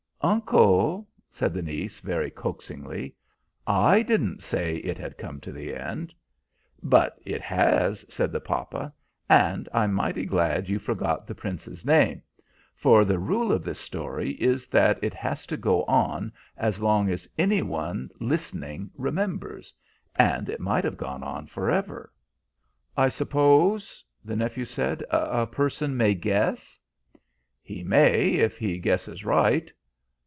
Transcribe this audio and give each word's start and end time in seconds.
"Uncle," 0.23 1.07
said 1.31 1.51
the 1.51 1.63
niece, 1.63 1.99
very 1.99 2.29
coaxingly, 2.29 3.11
"I 3.65 4.03
didn't 4.03 4.43
say 4.43 4.75
it 4.75 4.99
had 4.99 5.17
come 5.17 5.39
to 5.41 5.51
the 5.51 5.73
end." 5.75 6.13
"But 6.83 7.19
it 7.25 7.41
has," 7.41 8.05
said 8.07 8.31
the 8.31 8.39
papa. 8.39 8.93
"And 9.27 9.67
I'm 9.73 9.95
mighty 9.95 10.27
glad 10.27 10.69
you 10.69 10.77
forgot 10.77 11.25
the 11.25 11.33
Prince's 11.33 11.83
name, 11.83 12.21
for 12.75 13.03
the 13.03 13.17
rule 13.17 13.51
of 13.51 13.63
this 13.63 13.79
story 13.79 14.33
is 14.33 14.67
that 14.67 15.03
it 15.03 15.15
has 15.15 15.47
to 15.47 15.57
go 15.57 15.83
on 15.85 16.31
as 16.55 16.79
long 16.83 17.09
as 17.09 17.27
any 17.39 17.63
one 17.63 18.11
listening 18.19 18.91
remembers, 18.93 19.73
and 20.17 20.49
it 20.49 20.59
might 20.59 20.83
have 20.83 20.97
gone 20.97 21.23
on 21.23 21.47
forever." 21.47 22.13
"I 22.95 23.09
suppose," 23.09 24.05
the 24.23 24.35
nephew 24.35 24.65
said, 24.65 25.03
"a 25.09 25.47
person 25.47 25.97
may 25.97 26.13
guess?" 26.13 26.77
"He 27.63 27.83
may, 27.83 28.33
if 28.33 28.55
he 28.59 28.77
guesses 28.77 29.25
right. 29.25 29.73